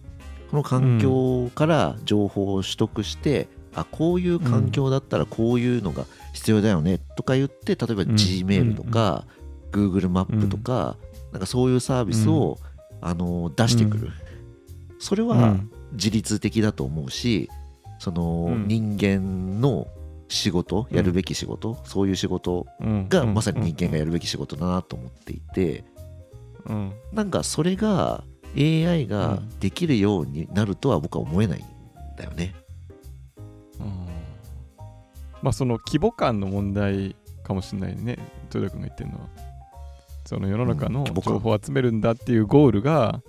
[0.50, 8.08] この環境から情報を取得して、あこういう環境だったらこういうのが必要だよねとか言って例えばん。
[8.14, 9.26] Gmail とか、
[9.72, 10.96] Google マップとか、
[11.32, 12.58] なんかそういうサービスを、
[13.00, 14.11] あの出してくる、
[14.98, 15.70] それうはん。
[15.92, 17.48] 自律的だと思うし
[17.98, 18.68] そのうん。
[18.68, 19.87] 人間の
[20.28, 23.08] 仕事やるべき仕事、そういう仕事うん。
[23.08, 25.84] がまさに人間がやるべき仕事だなと思っていて
[26.66, 26.92] うん。
[27.12, 28.24] なんかそれが
[28.56, 31.64] AI ができるようになるとは僕は思えないん
[32.16, 32.54] だよね。
[33.80, 33.87] うん。
[35.42, 38.18] まあその規模感の問題かもしれないね。
[38.52, 39.28] 豊田君が言ってるのは。
[40.24, 43.22] その世の中の情報を集めるんだっていうゴールが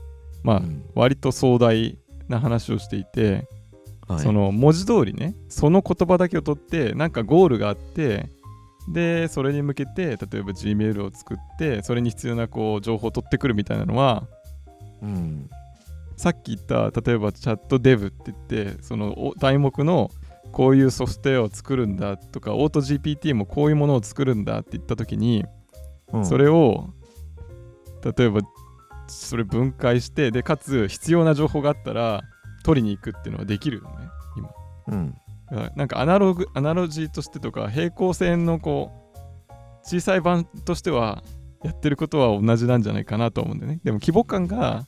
[0.43, 0.83] まあうん。
[0.95, 3.47] 割と壮大な話をしていて、
[4.07, 4.19] はい。
[4.19, 8.29] その文字通りねその言葉だけを取ってなんかゴールがあって
[8.87, 14.27] でそれに向けて例えば Gmail を作ってそれに必要なこう情報を取ってくるみたいなのは
[15.01, 15.49] うん。
[16.17, 18.37] さっき言った例えばチャットデブって言っ
[18.75, 20.11] てそのお題目の
[20.51, 25.45] こういうソフトウェアを作るんだとかオート GPT もこういうものを作るんだって言った時に、
[26.11, 26.25] うん。
[26.25, 26.89] それを
[28.03, 28.41] 例えば
[29.07, 32.21] それ分解してでかつ必要な情報があったら
[32.63, 33.89] 取りに行くっていうのはできるよね
[34.37, 34.49] 今。
[34.87, 35.15] うん。
[35.75, 41.23] なんかアナログアナロジーとしてとか平行線のこう小さい版としては
[41.63, 43.79] やってることは同じなんじゃないかなと思うんだよね。
[43.83, 44.87] でも規模感が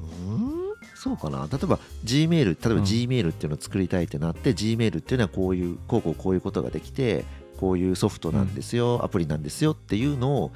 [0.00, 0.74] うん？
[0.94, 1.48] そうかな。
[1.50, 2.82] 例えば Gmail 例えばうん。
[2.82, 7.24] Gmail っていうのを作りたいってなって Gmail っていうのはこういうこうこうこういうことができて
[7.58, 10.52] こういうソフトなんですよ、アプリなんですよっていうのを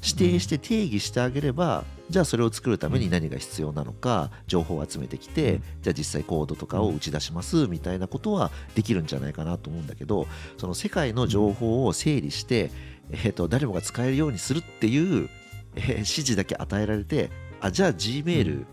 [0.00, 5.62] 指定して定義してあげれば、じゃあそれを作るために何が必要なのか情報を集めてきて、うん。
[5.82, 12.70] じゃあ実際コードとかを打ち出しますみたいなことはできるんじゃないかなと思うんだけどその世界の情報を整理して、
[13.10, 15.28] えー、と誰もが使えるようにするっていう、
[15.76, 18.64] えー指示だけ与えられてあじゃあ Gmail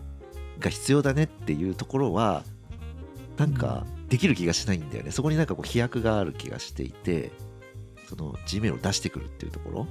[0.58, 2.44] が必要だねっていうところは
[3.36, 5.10] なんかできる気がしないんだよね。
[5.10, 7.32] そこになんかこう飛躍がある気がしていて
[8.08, 9.86] その Gmail を出してくるっていうところ。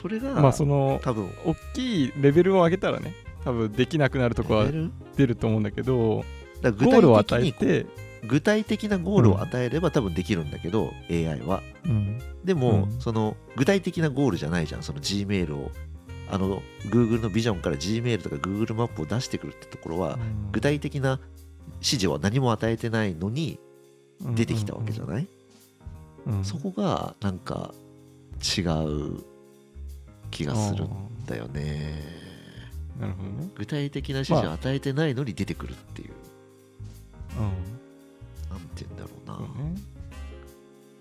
[0.00, 4.66] それがまあその多分大きいレベルを上げたらね多分できなくなるとこは
[5.16, 6.24] 出ると思うんだけど
[6.60, 7.86] だゴールを与えて、
[8.26, 11.62] 具体的なゴールを与えれば多分できるんだけど、AI は。
[11.84, 12.18] うん。
[12.44, 13.00] でも、うん。
[13.00, 14.82] その具体的なゴールじゃないじゃん。
[14.82, 15.70] その Gmail を。
[16.30, 20.18] あの Google のビジョンから Gmail とか Google マップを出してくるってところは、
[20.52, 21.20] 具体的な
[21.74, 23.60] 指示は何も与えてないのに
[24.34, 25.28] 出てきたわけじゃない、
[26.26, 26.38] うん。
[26.38, 26.44] うん。
[26.44, 27.74] そこがなんか
[28.40, 29.22] 違う
[30.30, 30.88] 気がするん
[31.26, 32.02] だよね。
[32.98, 36.33] なるほどね、具体的な指示を与えてないのに出てくるっていう、うん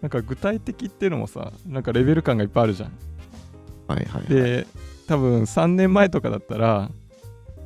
[0.03, 2.91] なんか具体的っていうのもさなんかレベル感がいっぱいあるじゃん。
[3.87, 4.27] はいはいはい。
[4.27, 4.67] で
[5.07, 6.91] 多分3年前とかだったら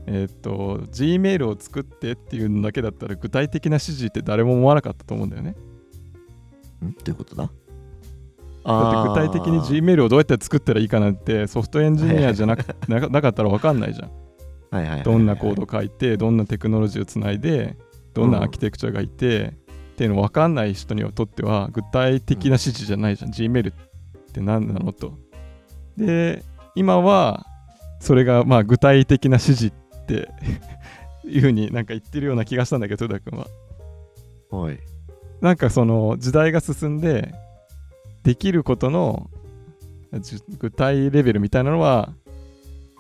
[0.06, 5.56] えーっと Gmail を作ってっていうのだけだったら具体的な指示って誰も思わなかったと思うんだよね。
[6.86, 6.92] ん？
[6.92, 7.50] どういうことだ？
[8.64, 14.12] だって具体的に Gmail をどうやって作ったらいいかなんてソフトエンジニアじゃなくなかなかったら分かんないじゃん。
[14.70, 17.78] はいはいどんなコード書いてどんなテクノロジーをつないで
[18.14, 19.54] どんなアーキテクチャがいて、
[19.98, 23.76] っていうの分かんない人にとっては具体的な指示じゃないじゃん、Gmail っ
[24.32, 25.18] て何なのと。
[25.98, 26.44] で
[26.76, 27.48] 今は
[28.00, 30.30] それがまあ具体的な指示って
[31.26, 33.48] いうふうになんか言ってるような気がしたんだけど豊田君は。
[34.56, 34.78] はい。
[35.42, 37.34] なんかその時代が進んで
[38.22, 39.32] できることの
[40.20, 42.14] じ具体レベルみたいなのは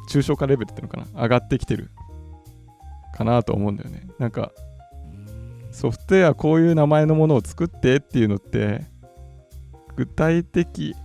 [0.10, 1.22] 抽象化レベルっていうのかな。
[1.22, 1.92] 上がってきてる
[3.16, 4.08] かなと思うんだよね。
[4.18, 4.52] なんか
[5.78, 8.84] ソフトウェアこういう名前のものを作ってっていうのって
[9.96, 10.96] 具体的。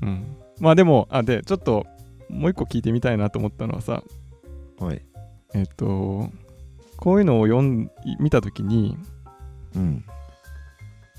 [0.00, 0.36] うん。
[0.58, 1.84] まあでもあでちょっと
[2.30, 4.02] もう一個聞いてみたいなと思ったのはさ
[4.78, 5.02] はい。
[5.52, 6.30] えっと
[6.96, 8.96] こういうのを読ん見た時に
[9.76, 10.04] うん。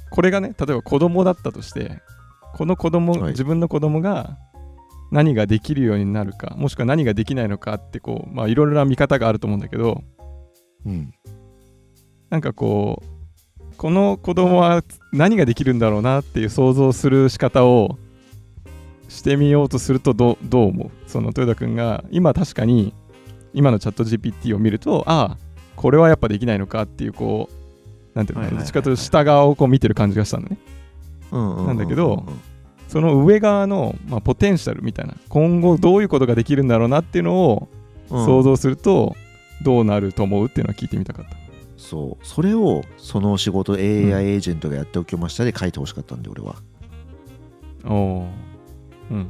[0.09, 2.01] これがね例えば子供だったとして
[2.55, 3.32] この子供、はい。
[3.34, 4.39] 自分の子供が
[5.11, 10.01] 何ができるようになるかもしくは何ができないのかってこうまあいろいろな見方があると思うんだけど
[10.88, 11.13] うん
[12.32, 17.99] なんかこうこの子供は何ができるんだろうなっていう想像する仕方を
[19.09, 20.91] してみようとするとどうどう思う？
[21.07, 22.93] その豊田君が今確かに
[23.53, 25.38] 今のチャット GPT を見るとああ
[25.75, 30.57] これはやっぱできないのかっていうこうなんていうのどっちかというと下側をこう見てる感じがしたのね。
[31.32, 32.25] なんだけど
[32.88, 37.69] その上側の、まあ、ポテンシャルみたいな今後どういうことができるんだろうなっていうのを
[38.09, 38.25] うん。
[38.25, 39.15] 想像すると
[39.63, 41.38] どうなると思うっていうのは聞いてみたかった。
[41.82, 46.55] そうそれをその仕事 AI エージェントがやっておきましたで書いてほしかったんで俺は
[47.84, 48.29] おおー。
[49.11, 49.27] うん。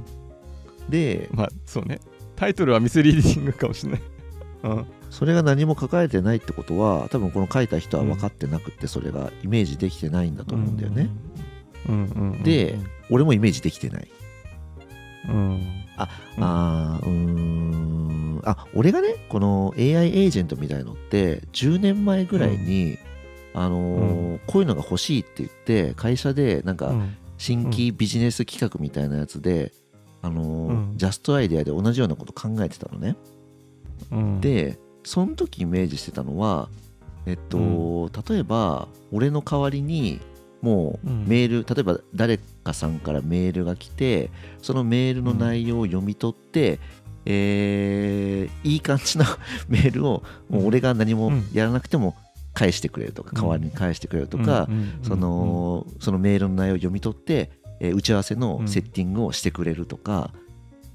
[0.90, 2.00] でまあそうね。
[2.36, 4.02] タイトルはミスリーディングかもしれない。
[4.64, 4.86] うん。
[5.10, 11.10] それが何も書かれてないってことは多分この書いた人は分かってなくってそれがイメージできてないんだと思うんだよね、
[11.88, 12.44] うんうんうんうん。
[12.44, 12.78] で
[13.10, 14.08] 俺もイメージできてない、
[15.30, 15.36] うん。
[15.36, 15.62] うん
[15.98, 17.81] あーうーん
[18.44, 22.98] あ俺がねこの AI エージェントみたいのって10年前ぐらいに、
[23.54, 27.18] あのーこういうのが欲しいって言って会社でなんかうん。
[27.38, 29.72] 新規ビジネス企画みたいなやつで、
[30.22, 30.98] あのーうん。
[30.98, 33.16] ジャストアイデアで同じようなこと考えてたのね、
[34.12, 36.70] うん、でその時イメージしてたのは
[37.26, 40.20] えっと、例えば俺の代わりに
[40.62, 41.26] もううん。
[41.28, 44.30] メール、例えば誰かさんからメールが来て
[44.62, 46.80] そのメールの内容を読み取って、
[47.26, 49.26] えーいい感じの
[49.68, 52.16] メールをもう俺が何もやらなくても
[52.54, 54.68] 返してくれるとか、うん代わりに返してくれるとか、
[55.04, 60.32] そのそのメールの内容を読み取って、えー打ち合わせのうんセッティングをしてくれるとか、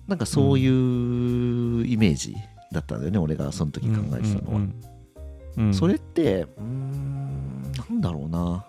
[0.07, 2.35] なんかそういうイメージ
[2.73, 5.73] だったんだよね、俺がその時考えてたのは。
[5.73, 8.65] それってうーんなんだろうな。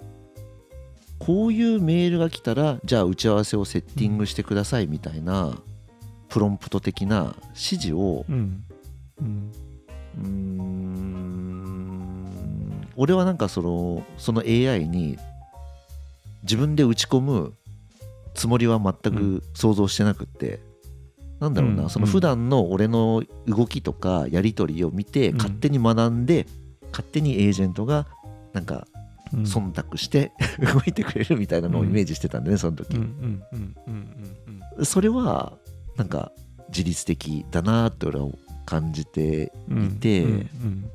[1.19, 5.57] こういうメールが来たらじゃあ打ち合わせをセッティングしてくださいみたいな
[6.30, 8.63] プロンプト的な指示をうん。
[9.19, 9.51] うん。
[12.95, 15.17] 俺はなんかそのその AI に
[16.43, 17.53] 自分で打ち込む
[18.34, 20.59] つもりは全く想像してなくって、
[21.39, 21.89] なんだろうな、うん。
[21.89, 25.38] その普段の俺の動きとかやり取りを見て、うん。
[25.38, 26.47] 勝手に学んで
[26.91, 28.07] 勝手にエージェントが
[28.53, 28.88] なんか
[29.34, 29.43] うん。
[29.43, 30.32] 忖度して
[30.73, 33.01] 動いてくれるみたいなのをイメージしてたんでねその時、うん。
[33.01, 33.43] うん。
[33.51, 33.75] うん。
[33.88, 34.36] うん。
[34.78, 34.86] うん。
[34.86, 35.57] それは
[35.97, 36.31] なんか
[36.69, 38.27] 自律的だなって俺は
[38.65, 40.33] 感じてうんいてうんう
[40.67, 40.91] ん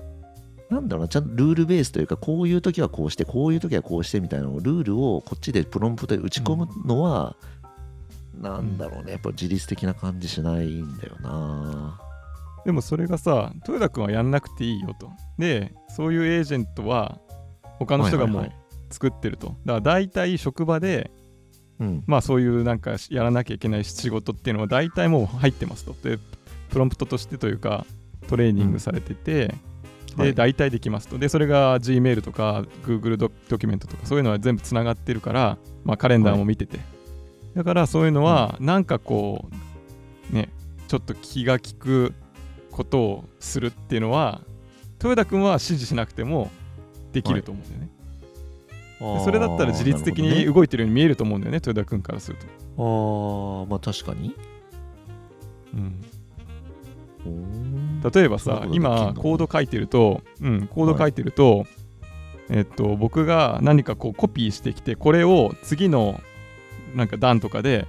[0.71, 7.37] なんだろうなちゃんとルールベースというかこういう時はこうしてこういう時はこうしてみたいなのをルールをこっちでプロンプトで打ち込むのは、
[8.41, 12.01] なんだろうねやっぱ自律的な感じしないんだよな。
[12.65, 15.11] でもそれがさ豊田君はやんなくていいよと。
[15.37, 17.19] でそういうエージェントは
[17.79, 18.59] 他の人がもはいうはい。
[18.91, 21.11] 作ってると、だから大体職場で
[21.83, 22.05] うん。
[22.07, 25.95] まあそういうなんかやらなきゃいけない仕事っていうのは大体もう入ってますと。
[26.03, 26.19] で
[26.71, 27.85] プロンプトとしてというか
[28.29, 29.55] トレーニングされてて、
[30.17, 30.29] はい。
[30.29, 31.19] で大体できますと。
[31.19, 36.79] でそれが Gmail とか Google ドドキュメントとかそういうのは全部つながってるから、まあ、カレンダーも見てて、
[37.55, 39.49] だからそういうのはなんかこ
[40.31, 40.51] うね
[40.89, 42.15] ちょっと気が利く
[42.71, 44.41] ことをするっていうのは
[45.03, 46.51] 豊田君は指示しなくても
[47.13, 48.02] できると思うんだよね、で
[49.25, 54.37] それだったら自律的に動いてるように見えると思うんだよね豊田君からすると、あーまあ確かに。
[57.25, 61.67] うん、例えばさ今コード書いてると、うん、コード書いてると、
[62.51, 66.21] えっと僕が何かこうコピーしてきてこれを次の
[66.95, 67.87] なんか段とかで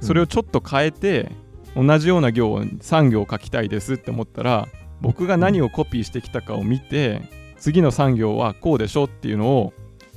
[0.00, 1.30] それをちょっと変えて、
[1.76, 4.68] 同じような行を3行書きたいですって思ったら
[5.00, 7.22] 僕が何をコピーしてきたかを見て、
[7.58, 9.72] 次の3行はこうでしょっていうのを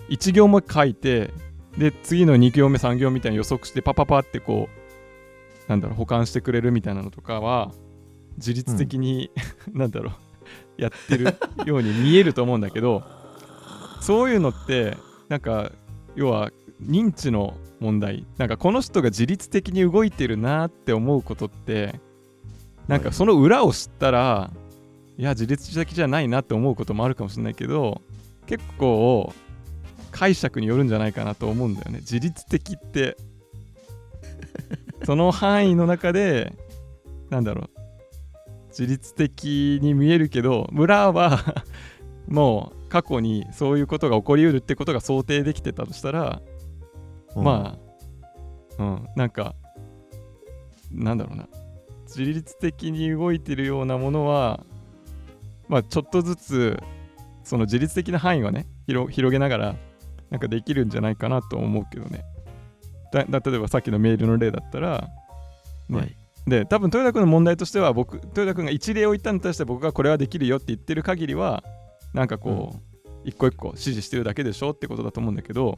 [0.09, 1.31] 1行目書いて
[1.77, 4.69] で次の2行目3行みたいに予測してパパパってこ
[5.67, 7.71] うなんだろう保管してくれるみたいなのとかは
[8.37, 9.31] 自律的に、
[9.73, 10.11] なんだろ
[10.77, 11.35] うやってる
[11.65, 13.03] ように見えると思うんだけど
[13.99, 14.95] そういうのって
[15.27, 15.71] なんか
[16.15, 16.51] 要は
[16.81, 18.25] 認知の問題。
[18.37, 21.99] なんかこの人が自律的に動いてるなって思うことって
[22.87, 24.51] なんかその裏を知ったら
[25.17, 28.01] いや自律的じゃないなって思うこともあるかもしれないけど
[28.45, 29.33] 結構
[30.17, 31.99] 解釈によるんじゃないかなと思うんだよね。
[31.99, 33.15] 自律的って。
[35.05, 36.53] その範囲の中で
[37.29, 37.69] なんだろう。
[38.69, 41.39] 自律的に見えるけど裏は
[42.27, 46.41] もう過去にそういうことが起こりうるってことが想定できてたとしたら、
[47.35, 47.77] ま
[48.79, 49.53] あうんなんか
[50.91, 51.47] なんだろうな。
[52.07, 54.65] 自律的に動いてるようなものは
[55.67, 56.79] まあちょっとずつ
[57.43, 59.75] その自律的な範囲はね広広げながら
[60.29, 62.23] なんかできるんじゃないかなと思うけどね。
[63.11, 65.09] だだ例えばさっきのメールの例だったら、
[65.89, 65.97] ね。
[65.97, 66.15] はい。
[66.47, 71.61] で多分豊田君の問題としては僕豊田君が一例を言ったのに対して僕がこれはできるよって言ってる限りは
[72.13, 75.77] なんかこう、一個一個指示してるだけでしょってことだと思うんだけど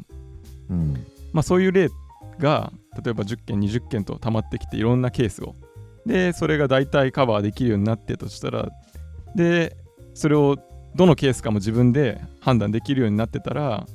[0.70, 0.94] うん。
[1.34, 1.90] まあそういう例
[2.38, 2.72] が
[3.04, 5.56] 例えば10件20件と溜まってきていろんなケースを。
[6.06, 8.70] でそれが大体カバーできるようになってたとしたら
[9.36, 9.76] で
[10.14, 10.58] それを
[10.96, 13.86] どのケースかも自分で判断できるようになってたら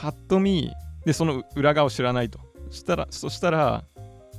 [0.00, 0.72] パッと見
[1.04, 2.40] でその裏側を知らないと。
[2.70, 3.84] したらそしたら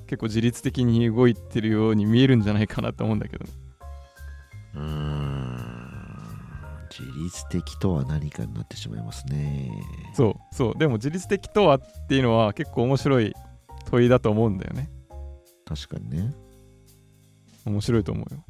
[0.08, 3.46] 結構自律的に動いてるように見えるんじゃないかなと思うんだけど。
[3.46, 3.52] ね
[4.76, 5.42] うーん。
[6.90, 9.72] 自律的とは何かになってしまいますね。
[10.16, 10.78] そうそう。
[10.78, 13.34] でも自律的とはっていうのは結構面白い
[13.90, 14.90] 問いだと思うんだよね。
[15.66, 16.34] 確かにね。
[17.66, 18.44] 面白いと思うよ。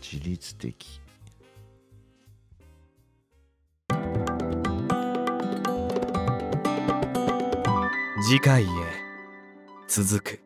[0.00, 1.00] 自律的
[8.26, 8.66] 次回へ。
[9.86, 10.43] 続く。